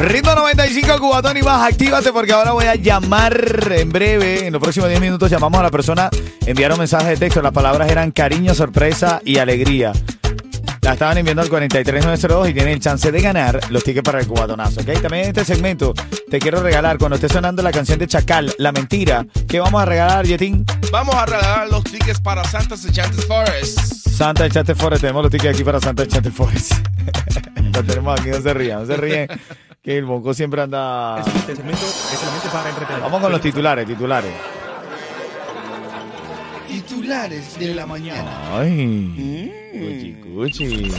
[0.00, 3.38] Ritmo 95 Cubatón y más, actívate porque ahora voy a llamar
[3.70, 6.08] en breve, en los próximos 10 minutos llamamos a la persona,
[6.46, 9.92] enviaron mensajes de texto, las palabras eran cariño, sorpresa y alegría.
[10.80, 14.80] La estaban enviando al 43902 y tienen chance de ganar los tickets para el cubatonazo,
[14.80, 15.02] ¿ok?
[15.02, 15.92] También en este segmento
[16.30, 19.84] te quiero regalar, cuando esté sonando la canción de Chacal, La Mentira, ¿qué vamos a
[19.84, 20.64] regalar, Yetín?
[20.90, 23.78] Vamos a regalar los tickets para Santa's Enchanted Forest.
[24.08, 26.72] Santa Echate Forest, tenemos los tickets aquí para Santa Echate Forest.
[27.74, 29.28] Lo tenemos aquí, no se rían, no se ríen,
[29.82, 31.20] que el Bonco siempre anda...
[31.20, 33.00] Este segmento es solamente para entretener.
[33.02, 34.32] Vamos con los titulares, titulares.
[36.68, 38.58] Titulares de la mañana.
[38.58, 40.92] Ay, cuchi, cuchi.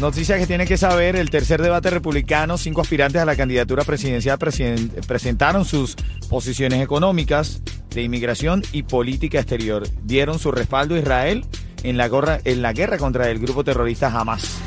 [0.00, 4.38] Noticias que tiene que saber, el tercer debate republicano, cinco aspirantes a la candidatura presidencial
[4.38, 5.96] presiden- presentaron sus
[6.28, 9.88] posiciones económicas de inmigración y política exterior.
[10.02, 11.46] Dieron su respaldo a Israel
[11.84, 14.58] en la, gorra- en la guerra contra el grupo terrorista Hamas.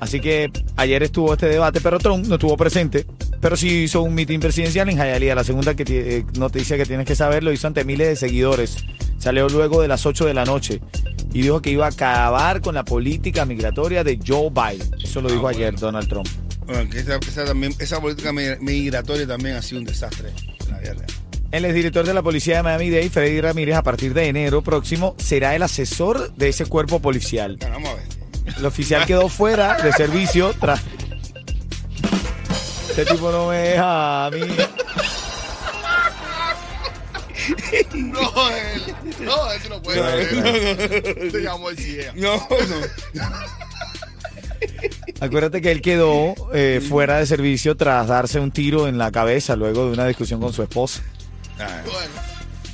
[0.00, 3.06] Así que ayer estuvo este debate, pero Trump no estuvo presente.
[3.40, 5.34] Pero sí hizo un mitin presidencial en Hialeah.
[5.34, 8.76] La segunda que eh, noticia que tienes que saber lo hizo ante miles de seguidores.
[9.18, 10.80] Salió luego de las 8 de la noche
[11.32, 14.88] y dijo que iba a acabar con la política migratoria de Joe Biden.
[15.02, 16.28] Eso lo dijo ayer Donald Trump.
[16.66, 20.30] Bueno, que esa, esa también, esa política mi- migratoria también ha sido un desastre
[20.64, 20.96] en la real.
[21.52, 25.54] El exdirector de la policía de Miami-Dade, Freddy Ramírez, a partir de enero próximo, será
[25.54, 27.56] el asesor de ese cuerpo policial.
[27.60, 28.04] Bueno, vamos a ver.
[28.58, 30.80] El oficial quedó fuera de servicio tras...
[32.90, 34.40] Este tipo no me deja a mí.
[37.94, 41.30] No, él, no, eso no puede ser.
[41.30, 42.10] Se llamó el CIE.
[42.14, 43.20] No, no.
[45.20, 49.56] Acuérdate que él quedó eh, fuera de servicio tras darse un tiro en la cabeza
[49.56, 51.02] luego de una discusión con su esposa.
[51.58, 52.10] Ah, Bueno,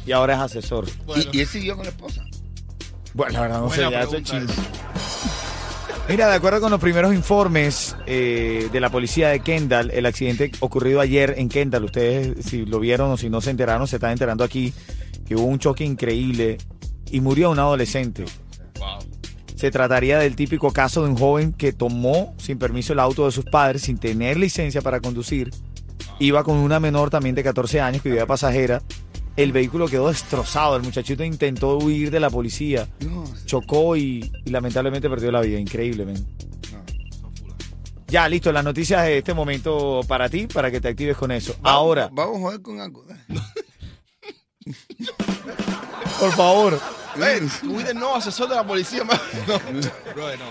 [0.06, 0.86] Y ahora es asesor.
[1.04, 1.22] bueno.
[1.32, 2.24] y, y él siguió con la esposa.
[3.14, 4.32] Bueno, la verdad no sé, ya eso es.
[6.08, 10.50] Mira, de acuerdo con los primeros informes eh, de la policía de Kendall, el accidente
[10.60, 14.12] ocurrido ayer en Kendall, ustedes si lo vieron o si no se enteraron, se están
[14.12, 14.74] enterando aquí
[15.26, 16.58] que hubo un choque increíble
[17.10, 18.24] y murió un adolescente.
[18.78, 18.98] Wow.
[19.54, 23.32] Se trataría del típico caso de un joven que tomó sin permiso el auto de
[23.32, 25.52] sus padres sin tener licencia para conducir.
[26.18, 28.82] Iba con una menor también de 14 años que vivía pasajera.
[29.36, 30.76] El vehículo quedó destrozado.
[30.76, 32.88] El muchachito intentó huir de la policía.
[33.00, 35.58] No, Chocó y, y lamentablemente perdió la vida.
[35.58, 36.14] Increíble, men.
[36.72, 36.84] no.
[38.08, 38.52] Ya, listo.
[38.52, 41.56] Las noticias de este momento para ti, para que te actives con eso.
[41.62, 43.04] Ahora, Vamos a joder con algo.
[46.20, 46.78] por favor.
[47.16, 49.02] Ey, cuide, no, asesor de la policía.
[49.46, 49.58] No,
[50.14, 50.44] bro, no.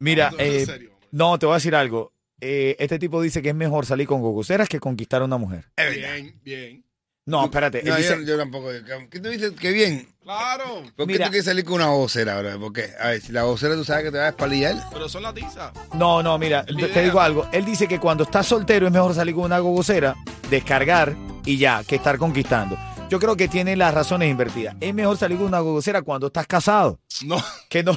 [0.00, 0.90] Mira, eh, serio.
[1.10, 2.12] no, te voy a decir algo.
[2.40, 5.64] Eh, este tipo dice que es mejor salir con gogoceras que conquistar a una mujer.
[5.76, 6.84] Bien, bien.
[7.28, 7.80] No, espérate.
[7.80, 8.68] él No, dice- yo, yo tampoco.
[9.10, 9.52] ¿Qué tú dices?
[9.52, 10.08] Que bien.
[10.22, 10.82] Claro.
[10.96, 11.26] ¿Por qué Mira.
[11.26, 12.58] tú quieres salir con una vocera ahora?
[12.58, 12.90] ¿Por qué?
[13.00, 14.76] A ver, si la vocera tú sabes que te va a espalillar.
[14.92, 15.72] Pero son las tizas.
[15.94, 17.48] No, no, mira, Mi te, digo algo.
[17.52, 20.16] Él dice que cuando estás soltero es mejor salir con una gogocera,
[20.50, 22.76] descargar y ya, que estar conquistando.
[23.10, 24.76] Yo creo que tiene las razones invertidas.
[24.80, 27.42] Es mejor salir con una gogocera cuando estás casado, No.
[27.70, 27.96] que no,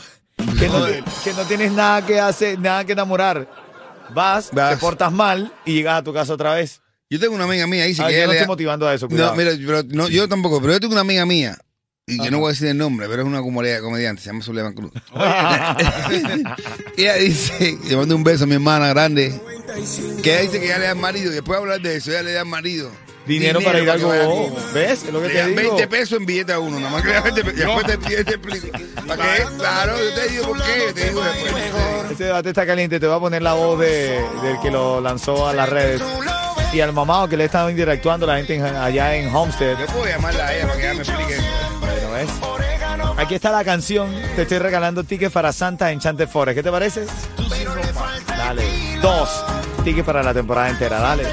[0.57, 0.85] que no,
[1.23, 3.47] que no tienes nada que hacer, nada que enamorar.
[4.13, 4.71] Vas, Vas.
[4.71, 6.80] te portas mal y llegas a tu casa otra vez.
[7.11, 8.93] Yo tengo una amiga mía, dice Ah, que yo ella no le estoy motivando a
[8.95, 9.31] eso, cuidado.
[9.31, 11.57] No, mira, pero no, yo tampoco, pero yo tengo una amiga mía,
[12.07, 14.41] y yo no voy a decir el nombre, pero es una comedia- comediante, se llama
[14.43, 14.91] Zulema Cruz.
[16.97, 19.39] ella dice, le mando un beso a mi hermana grande,
[20.23, 22.23] que ella dice que ya le da marido, y después de hablar de eso, ella
[22.23, 22.89] le da marido.
[23.27, 24.45] Dinero, para ir al que vaya gogo.
[24.45, 24.61] al gogo.
[24.73, 25.03] ¿Ves?
[25.03, 25.75] Es lo que Le te dan digo.
[25.75, 27.59] 20 pesos en billete a uno, nada más que le dan 20 pesos.
[27.59, 28.67] Y después te, te, te explico.
[29.07, 29.43] ¿Para qué?
[29.59, 32.11] Claro, yo te digo por qué, te digo después.
[32.11, 32.99] Este debate está caliente.
[32.99, 36.01] Te voy a poner la voz de, del que lo lanzó a las redes.
[36.73, 39.77] Y al mamado que le estaba interactuando la gente en- allá en Homestead.
[39.77, 41.35] Yo puedo llamarla a ella para que ella me explique.
[41.79, 42.29] Bueno, ¿ves?
[43.17, 44.09] Aquí está la canción.
[44.35, 46.55] Te estoy regalando tickets para Santa Enchanted Forest.
[46.55, 47.05] ¿Qué te parece?
[48.27, 48.63] Dale.
[49.01, 49.43] Dos
[49.83, 50.99] tickets para la temporada entera.
[50.99, 51.25] Dale.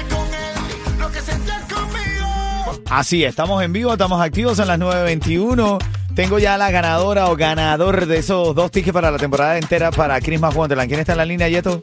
[2.91, 5.77] Así es, estamos en vivo, estamos activos en las 9.21.
[6.15, 10.19] Tengo ya la ganadora o ganador de esos dos tickets para la temporada entera para
[10.19, 10.89] Christmas Wonderland.
[10.89, 11.81] ¿Quién está en la línea, Yeto?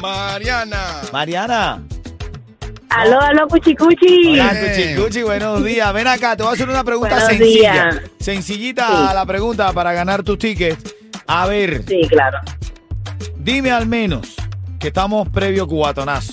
[0.00, 1.00] Mariana.
[1.10, 1.82] Mariana.
[2.90, 4.32] Aló, aló, cuchicuchi.
[4.32, 4.96] Hola, Bien.
[4.96, 5.92] Cuchi, Cuchi, buenos días.
[5.92, 7.72] Ven acá, te voy a hacer una pregunta Buenos sencilla.
[7.72, 8.00] días.
[8.18, 9.14] Sencillita Sí.
[9.14, 10.94] la pregunta para ganar tus tickets.
[11.26, 12.38] A ver, Sí, claro.
[13.36, 14.34] dime al menos,
[14.80, 16.32] que estamos previo cubatonazo.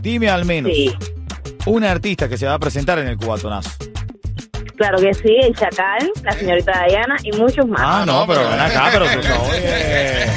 [0.00, 0.94] Dime al menos Sí,
[1.66, 3.70] un artista que se va a presentar en el cubatonazo.
[4.76, 5.34] claro que sí.
[5.42, 7.80] El Chacal, la señorita Diana y muchos más.
[7.82, 10.30] Ah, no, pero pero- ven acá, pero tú sabes.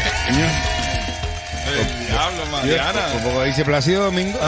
[2.63, 2.69] Oye.
[2.69, 3.17] El diablo, Mariana.
[3.17, 4.39] Un poco dice Plácido Domingo.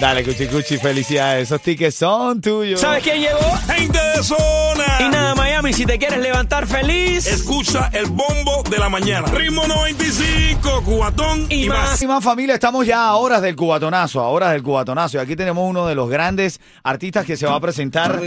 [0.00, 1.44] Dale, Cuchi Cuchi, felicidades.
[1.44, 2.80] Esos tickets son tuyos.
[2.80, 3.38] ¿Sabes quién llegó?
[3.72, 4.84] Gente de zona.
[5.00, 9.28] Y nada, Miami, si te quieres levantar feliz Escucha el bombo de la mañana.
[9.28, 11.90] Ritmo 95, cubatón y, y más.
[11.90, 12.02] más.
[12.02, 15.18] Y más familia, estamos ya a horas del cubatonazo, a horas del cubatonazo.
[15.18, 18.20] Y aquí tenemos uno de los grandes artistas que se va a presentar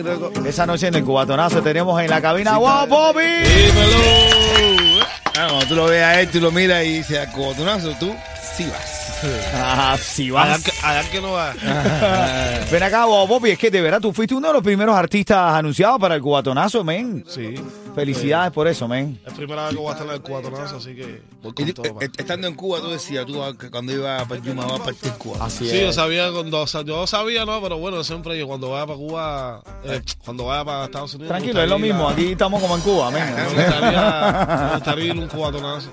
[0.46, 1.62] esa noche en el cubatonazo.
[1.62, 3.24] Tenemos en la cabina, ¡Wow, Bobby!
[3.44, 5.08] Dímelo.
[5.40, 8.12] Ah, cuando tú lo ves a él, tú lo miras y dices, al cobotonazo, tú
[8.56, 9.22] sí vas.
[9.54, 10.64] Ah, sí, vas.
[10.64, 11.54] que, allá que no va.
[12.72, 16.00] Ven acá, Bobby, es que de verdad tú fuiste uno de los primeros artistas anunciados
[16.00, 17.24] para el cubatonazo, men.
[17.28, 17.56] Sí.
[17.98, 19.20] Felicidades por eso, men.
[19.26, 22.00] Es primera vez que voy a estar en el cuatonazo, así que voy con todo.
[22.00, 24.84] eh, estando en Cuba, tú decías, tú ah, que cuando iba para Yuma, va a
[24.84, 25.38] partir Cuba.
[25.42, 27.60] Así Sí, yo sabía cuando, o sea, yo sabía, ¿no?
[27.60, 31.32] Pero bueno, siempre yo cuando vaya para Cuba, eh, cuando vaya para Estados Unidos.
[31.32, 32.10] me Tranquilo, es lo gustaría mismo.
[32.10, 33.24] Aquí estamos como en Cuba, men.
[33.36, 35.90] Me gustaría, me gustaría ir a un cubatonazo.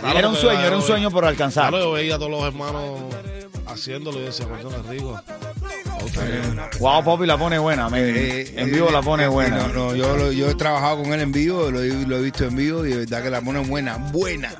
[0.00, 1.68] Claro, Era un sueño, era un sueño por alcanzar.
[1.68, 3.02] Claro, yo veía a todos los hermanos
[3.68, 5.20] haciéndolo y decía, coño, qué rico.
[6.80, 7.88] Wow, Poppy la pone buena.
[7.94, 9.68] Eh, En vivo eh, la pone eh, buena.
[9.68, 12.22] No, no, yo, lo- yo he trabajado con él en vivo, lo, he- lo he
[12.22, 14.54] visto en vivo y de verdad que la pone buena, buena.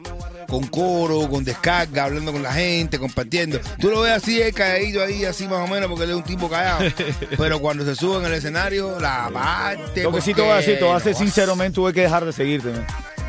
[0.49, 3.59] Con coro, con descarga, hablando con la gente, compartiendo.
[3.81, 6.23] Tú lo ves así, él caído ahí, así más o menos, porque él es un
[6.23, 6.85] tipo callado.
[7.37, 10.05] Pero cuando se sube en el escenario, la parte.
[10.05, 12.03] Lo que sí te voy a decir, te voy a ser sincero, men, tuve que
[12.03, 12.69] dejar de seguirte.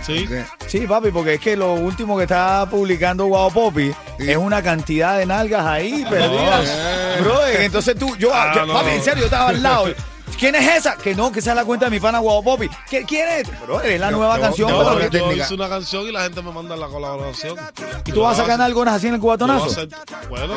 [0.07, 0.27] Sí,
[0.67, 4.31] Sí, papi, porque es que lo último que está publicando Guau Poppy Sí.
[4.31, 6.65] es una cantidad de nalgas ahí perdidas.
[6.67, 7.17] eh.
[7.21, 8.73] Bro, entonces tú, yo, Ah, yo- no.
[8.73, 9.87] papi, en serio, yo estaba al lado.
[10.37, 10.95] ¿Quién es esa?
[10.95, 12.69] Que no, que esa es la cuenta de mi pana Guau Poppy.
[12.89, 13.61] ¿Qué- ¿Quién es?
[13.61, 14.69] Bro, es la Yo- nueva yo- canción.
[14.69, 15.09] yo- bro.
[15.09, 17.55] yo- hice una canción y la gente me manda la colaboración.
[18.05, 19.65] ¿Y tú vas a sacar algo así en el cubatonazo?
[19.65, 19.89] hacer-
[20.29, 20.53] Bueno,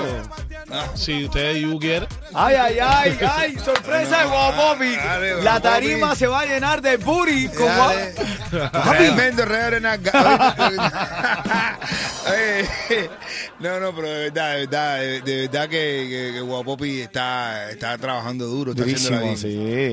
[0.95, 2.07] si usted you quiere.
[2.35, 4.97] Ay, ay, ay, ay, sorpresa de Guau Poppy.
[4.97, 6.19] Dale, Guau La tarima Poppy.
[6.19, 7.67] se va a llenar de booty con.
[7.67, 8.15] Guau-
[8.51, 9.45] Tremendo
[13.61, 17.97] No, no, pero de verdad, de verdad, de, verdad que, que, que Guapopi está, está
[17.99, 19.37] trabajando duro, está Durísimo, bien.
[19.37, 19.49] sí,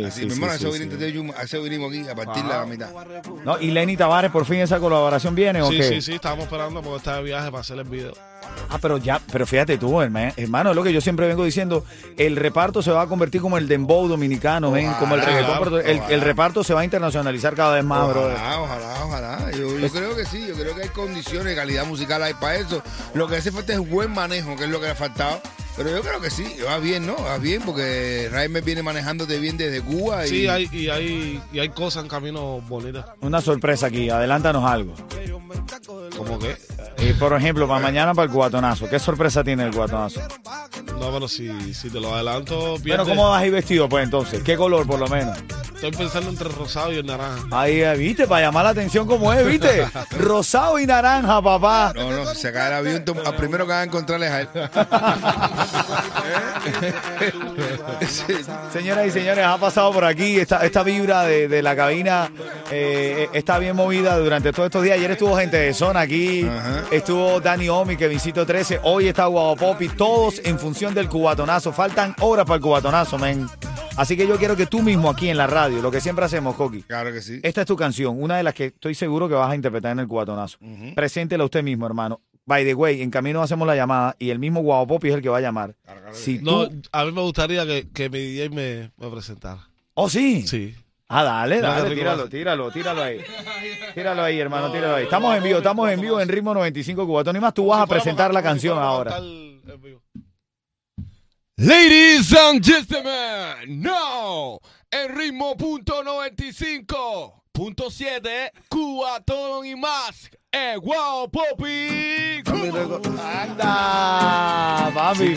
[0.05, 0.79] Así, sí, mi sí, hermano, sí, eso sí.
[0.79, 2.89] viniste de Yuma, a eso vinimos aquí, a partirla a la mitad.
[3.45, 3.59] ¿No?
[3.59, 5.83] ¿Y Lenny Tavares por fin esa colaboración viene o Sí, qué?
[5.83, 8.13] sí, sí, estábamos esperando porque está de viaje para hacer el video.
[8.69, 11.85] Ah, pero ya, pero fíjate tú, herma- hermano, es lo que yo siempre vengo diciendo,
[12.17, 15.79] el reparto se va a convertir como el dembow dominicano, ven, como el reggaetón, pero
[15.79, 16.13] el, ojalá.
[16.13, 18.25] el reparto se va a internacionalizar cada vez más, bro.
[18.27, 19.51] Ojalá, ojalá, ojalá.
[19.51, 22.81] Yo, yo creo que sí, yo creo que hay condiciones, calidad musical hay para eso.
[23.13, 25.41] Lo que hace falta es buen manejo, que es lo que le ha faltado.
[25.77, 27.15] Pero yo creo que sí, va bien, ¿no?
[27.23, 30.25] Va bien, porque Raimer viene manejándote bien desde Cuba.
[30.25, 33.05] Y, Sí, hay, y, hay, y hay cosas en camino bonitas.
[33.21, 34.93] Una sorpresa aquí, adelántanos algo.
[36.17, 36.57] Como que,
[36.97, 40.21] Y por ejemplo, para mañana para el cubatonazo, ¿qué sorpresa tiene el cubatonazo?
[40.99, 43.05] no, pero si, si te lo adelanto, Bueno, pierde.
[43.05, 44.41] ¿cómo vas a ir vestido pues entonces?
[44.43, 45.37] ¿Qué color por lo menos?
[45.75, 47.45] Estoy pensando entre el rosado y el naranja.
[47.51, 49.87] Ahí, eh, viste, para llamar la atención como es, viste.
[50.17, 51.93] Rosado y naranja, papá.
[51.95, 54.41] No, no, se cae el avión, tom- al primero que va a encontrar es a
[54.41, 54.49] él.
[58.07, 58.33] Sí.
[58.73, 62.31] Señoras y señores, ha pasado por aquí esta, esta vibra de, de la cabina.
[62.71, 64.97] eh, está bien movida durante todos estos días.
[64.97, 66.45] Ayer estuvo gente de zona aquí.
[66.47, 66.83] Ajá.
[66.91, 68.81] Estuvo Dani Omi, que visitó 13.
[68.83, 69.89] Hoy está Guau Popi.
[69.89, 71.71] Todos en función del cubatonazo.
[71.71, 73.47] Faltan horas para el cubatonazo, men.
[73.97, 76.55] Así que yo quiero que tú mismo aquí en la radio, lo que siempre hacemos,
[76.55, 76.83] Coqui.
[76.83, 77.39] Claro que sí.
[77.43, 79.99] Esta es tu canción, una de las que estoy seguro que vas a interpretar en
[79.99, 80.57] el cubatonazo.
[80.95, 82.21] Preséntela usted mismo, hermano.
[82.45, 85.21] By the way, en camino hacemos la llamada y el mismo Guau Popi es el
[85.21, 85.75] que va a llamar.
[86.13, 86.81] Si No, tú...
[86.93, 89.67] a mí me gustaría que, que mi DJ me, me presentara.
[89.95, 90.47] Oh, sí.
[90.47, 90.73] Sí.
[91.09, 93.19] Ah, dale, dale, tíralo, tíralo, tíralo ahí.
[93.95, 95.03] Tíralo ahí, hermano, tíralo ahí.
[95.05, 97.53] Estamos en vivo, estamos en vivo en ritmo 95 Cubatón y más.
[97.53, 99.17] Tú vas a presentar la canción ahora.
[101.59, 104.59] Ladies and gentlemen, now
[104.91, 112.43] en ritmo punto 95 punto 7 Cubatón y más eh, wow Popi
[113.17, 115.35] Anda, papi.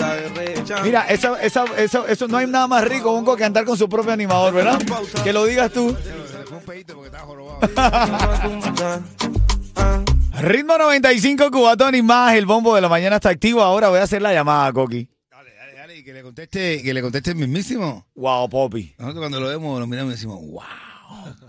[0.84, 3.88] Mira, esa, esa, eso, eso no hay nada más rico un que andar con su
[3.88, 4.78] propio animador, ¿verdad?
[5.24, 5.96] Que lo digas tú.
[10.40, 12.34] Ritmo 95 Cubatón y más.
[12.34, 13.62] El bombo de la mañana está activo.
[13.62, 15.08] Ahora voy a hacer la llamada, Coqui.
[15.30, 15.96] Dale, dale, dale.
[15.96, 18.04] ¿Y que le conteste, que le conteste el mismísimo.
[18.16, 18.92] Wow, Poppy.
[18.98, 20.60] Nosotros cuando lo vemos, lo miramos y decimos, wow,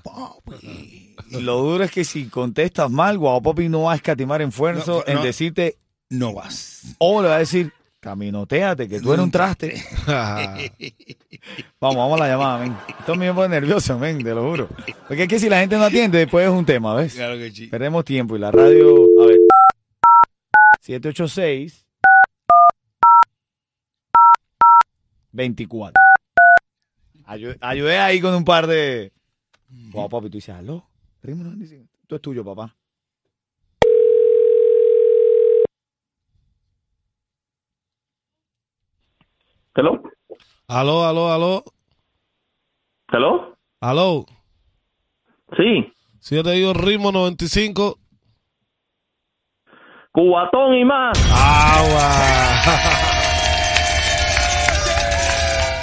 [0.03, 1.15] papi.
[1.31, 5.13] Lo duro es que si contestas mal, Wow Poppy no va a escatimar esfuerzo No,
[5.13, 5.77] en decirte,
[6.09, 6.95] No vas.
[6.99, 9.81] o le va a decir, caminoteate, que tú eres un traste.
[11.79, 12.75] Vamos, vamos a la llamada, men.
[12.99, 14.69] Esto me pone nervioso, men, te lo juro.
[15.07, 17.15] Porque es que si la gente no atiende, después es un tema, ¿ves?
[17.15, 17.65] Claro que sí.
[17.67, 19.39] Perdemos tiempo y la radio, a ver.
[20.81, 21.85] 786
[25.31, 25.93] 24.
[27.25, 29.11] Ayu- ayudé ahí con un par de.
[29.93, 30.85] Wow, papi, tú dices, aló.
[31.23, 31.88] Ritmo 95.
[32.01, 32.75] Esto es tuyo, papá.
[39.75, 40.01] ¿Hello?
[40.67, 41.63] Aló, aló, aló.
[43.11, 43.57] ¿Hello?
[43.79, 44.25] Aló.
[45.57, 45.93] Sí.
[46.19, 47.97] Si yo te digo ritmo 95.
[50.11, 51.17] Cubatón y más.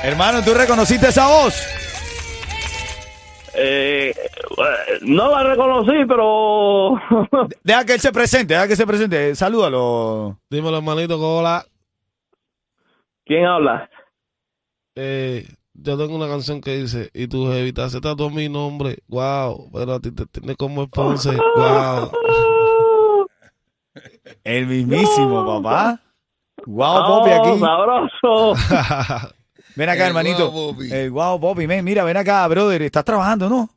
[0.08, 1.54] Hermano, ¿tú reconociste esa voz?
[3.54, 6.94] Eh, eh, no la reconocí, pero...
[7.62, 9.34] Deja que él se presente, deja que se presente.
[9.34, 10.38] Salúdalo.
[10.48, 11.66] Dímelo, hermanito, que hola.
[13.26, 13.90] ¿Quién habla?
[14.94, 19.00] Eh, yo tengo una canción que dice, y tu jevita se tatuó mi nombre.
[19.08, 21.36] Wow, pero a ti te tiene como Ponce.
[21.54, 22.12] Wow.
[24.42, 26.00] El mismísimo, papá.
[26.64, 27.58] Wow, Oh, Poppy aquí.
[27.60, 28.54] sabroso.
[29.78, 30.50] Ven acá, El hermanito.
[30.50, 31.54] guau.
[31.60, 31.66] El.
[31.68, 32.82] Ven, mira, ven acá, brother.
[32.82, 33.70] Estás trabajando, ¿no?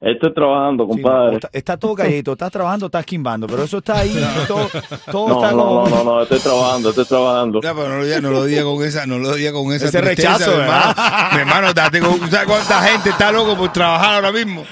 [0.00, 1.34] Estoy trabajando, Sí, compadre.
[1.36, 2.32] está, está todo calladito.
[2.32, 3.46] Estás trabajando, estás quimbando.
[3.46, 4.12] Pero eso está ahí.
[4.48, 4.68] Todo,
[5.12, 5.88] todo No, está no, como.
[5.88, 7.60] no, no, no, estoy trabajando, estoy trabajando.
[7.62, 9.84] Ya, pero no lo diga, no lo diga con esa, no lo diga con esa
[9.86, 10.94] Ese tristeza, rechazo, hermano.
[11.34, 14.64] Mi hermano, date con- ¿sabes cuánta gente está loco por trabajar ahora mismo?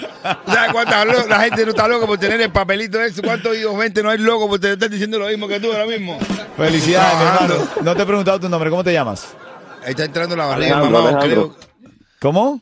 [0.47, 3.23] ¿Sabes cuánta lo- la gente no está loca por tener el papelito ese?
[3.23, 5.87] ¿Cuántos hijos gente no hay loco por te estar diciendo lo mismo que tú ahora
[5.87, 6.19] mismo?
[6.57, 7.69] Felicidades, mi hermano.
[7.85, 8.69] No te he preguntado tu nombre.
[8.69, 9.33] ¿Cómo te llamas?
[9.83, 11.19] Ahí está entrando la barriga, Alejandro, mamá.
[11.19, 11.57] Alejandro.
[11.57, 12.01] Creo.
[12.21, 12.61] ¿Cómo?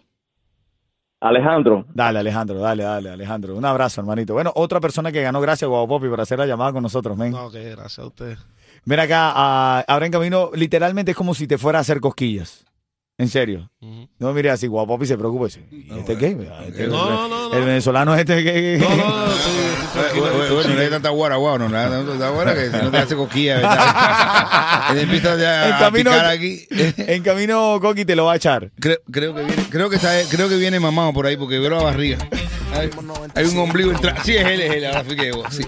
[1.20, 1.84] Alejandro.
[1.92, 3.56] Dale, Alejandro, dale, dale, Alejandro.
[3.56, 4.34] Un abrazo, hermanito.
[4.34, 7.32] Bueno, otra persona que ganó, gracias, Guau Poppy, por hacer la llamada con nosotros, men.
[7.32, 8.38] No, que gracias a usted.
[8.84, 12.64] Ven acá, ahora en camino, literalmente es como si te fuera a hacer cosquillas.
[13.20, 13.68] En serio.
[13.80, 14.08] Ujú.
[14.20, 15.16] No, mira, así, Guau Poppy se
[15.72, 16.36] ¿y este qué?
[16.68, 17.54] Este- No, no, no, no.
[17.54, 18.78] El venezolano es este que...
[18.78, 18.96] No, no,
[19.26, 19.52] no, estoy,
[20.06, 22.96] estoy Bueno, no tanta guara, guau, no le dé tanta guara que si no te
[22.98, 23.16] hace.
[24.92, 26.66] Él empieza ya En a camino- picar aquí.
[26.96, 28.70] En camino, Coqui te lo va a echar.
[28.78, 31.70] Creo, creo que viene, creo que está, creo que viene mamado por ahí porque veo
[31.70, 32.18] la barriga.
[32.72, 32.88] Hay,
[33.34, 34.20] hay un ombligo entrando.
[34.24, 35.64] Sí, es él, es él, ahora fui que sí.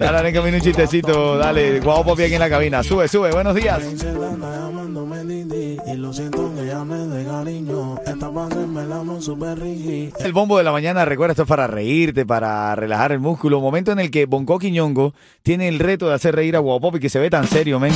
[0.00, 1.36] Dale, ahora en camino un chistecito.
[1.36, 2.82] Dale, Guau Poppy aquí en la cabina.
[2.82, 3.30] Sube, sube.
[3.32, 3.82] Buenos días.
[10.18, 13.60] El bombo de la mañana, recuerda, esto es para reírte, para relajar el músculo.
[13.60, 16.98] Momento en el que Bonco Quiñongo tiene el reto de hacer reír a Guau Poppy,
[16.98, 17.92] que se ve tan serio, men.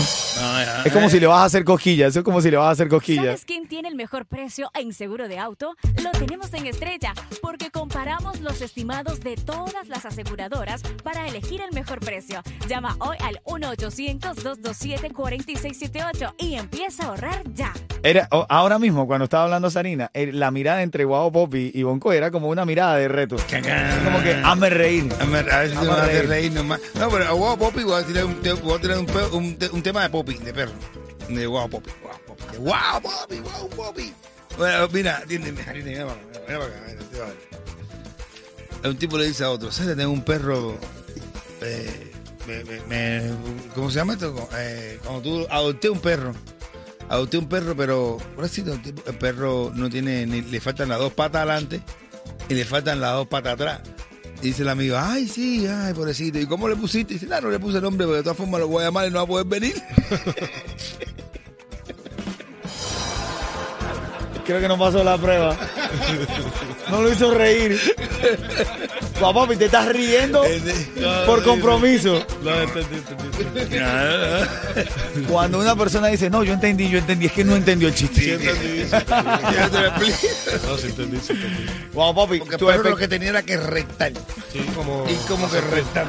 [0.84, 2.70] Es como si le vas a hacer cosquillas, eso es como si le vas a
[2.72, 3.24] hacer cosquillas.
[3.24, 5.74] ¿Sabes quién tiene el mejor precio en seguro de auto?
[6.02, 11.72] Lo tenemos en Estrella, porque comparamos los estimados de todas las aseguradoras para elegir el
[11.72, 12.42] mejor precio.
[12.68, 17.74] Llama hoy al 1-800-227-4678 y empieza a ahorrar ya.
[18.02, 22.12] Era, ahora mismo, cuando estaba hablando Sarina, eh, la mirada entre Guau Poppy y Bonco
[22.12, 23.36] era como una mirada de reto.
[23.36, 25.08] Como que hazme reír.
[25.18, 26.28] A ver, a si hacer reír.
[26.28, 26.80] reír nomás.
[26.94, 29.06] No, pero a Guau Poppy voy a tirar un, voy a tirar un,
[29.82, 30.72] tema de Poppy, de perro.
[31.28, 32.56] De Guau Poppy, Guau Poppy.
[32.58, 34.12] Guau Poppy, Guau Poppy.
[34.58, 36.20] Bueno, mira, atiéndeme, atiéndeme, mira para
[36.66, 37.34] acá, mira para acá.
[38.84, 39.96] Un tipo le dice a otro, ¿sabes?
[39.96, 40.78] Tengo un perro...
[41.64, 42.12] eh,
[42.46, 43.30] me- me- me-
[43.74, 44.48] ¿Cómo se llama esto?
[44.56, 46.32] Eh, cuando tú adopté un perro.
[47.08, 51.12] Adopté un perro, pero pobrecito, el el perro no tiene, ni, le faltan las dos
[51.12, 51.82] patas adelante
[52.48, 53.80] y le faltan las dos patas atrás.
[54.40, 56.38] Dice el amigo, ay, sí, ay, pobrecito.
[56.38, 57.14] ¿Y cómo le pusiste?
[57.14, 59.06] Y dice, no, no le puse nombre, pero de todas formas lo voy a llamar
[59.06, 59.74] y no va a poder venir.
[64.44, 65.56] Creo que no pasó la prueba.
[66.90, 67.78] No lo hizo reír.
[69.20, 70.42] Poppy, te estás riendo
[71.26, 72.24] por compromiso.
[72.42, 73.78] No, entendí, entendí.
[75.28, 78.08] Cuando una persona dice, no, yo entendí, yo entendí, es que no entendió el Sí,
[78.08, 78.34] chiste.
[78.34, 80.18] entendí, sí, Ya te lo explico.
[80.66, 81.66] No, sí, entendí, sí, entendí.
[81.92, 84.12] Guau Poppy, Porque espe- lo que tenía era que rectar.
[84.52, 85.04] Sí, como...
[85.08, 86.06] Y como que rectar.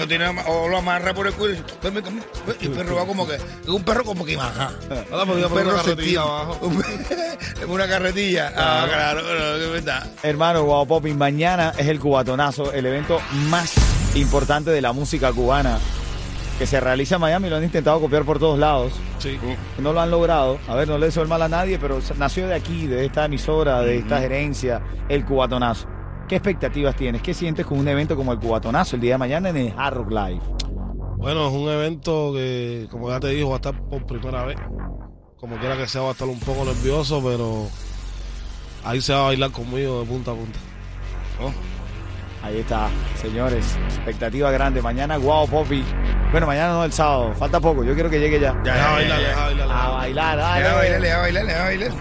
[0.00, 2.56] No tiene o lo amarra por el cuello y dice, "Ven, ven, ven".
[2.60, 4.72] y el perro va como que, es un perro como que baja.
[5.12, 6.60] Ahora podía Un poner una carretilla abajo.
[7.68, 8.52] Una carretilla.
[8.56, 9.20] Ah, claro,
[9.56, 10.06] es verdad.
[10.22, 13.74] Hermano, Guau Poppy, mañana es el cubatonazo, el evento más
[14.16, 15.78] importante de la música cubana
[16.58, 17.48] que se realiza en Miami.
[17.48, 18.92] Lo han intentado copiar por todos lados.
[19.18, 19.38] Sí.
[19.78, 20.58] No lo han logrado.
[20.68, 23.26] A ver, no le deseo el mal a nadie, pero nació de aquí, de esta
[23.26, 25.86] emisora, de esta gerencia, el cubatonazo.
[26.30, 27.22] ¿Qué expectativas tienes?
[27.22, 29.96] ¿Qué sientes con un evento como el cubatonazo el día de mañana en el Hard
[29.96, 30.40] Rock Live?
[31.16, 34.56] Bueno, es un evento que, como ya te dijo, va a estar por primera vez
[35.40, 37.66] como quiera que sea, va a estar un poco nervioso, pero
[38.84, 40.58] ahí se va a bailar conmigo de punta a punta.
[42.44, 42.88] Ahí está,
[43.20, 43.76] señores.
[43.96, 44.80] Expectativa grande.
[44.80, 45.84] Mañana, wow, Poppy.
[46.30, 47.34] Bueno, mañana no, el sábado.
[47.34, 47.82] Falta poco.
[47.82, 48.52] Yo quiero que llegue ya.
[48.64, 49.44] Ya, Deja ya, bailar, ya, deja ya.
[49.46, 49.70] bailar.
[49.70, 50.64] A deja bailar, Le dale.
[50.64, 51.92] va a bailar, le va a bailar, le va a bailar.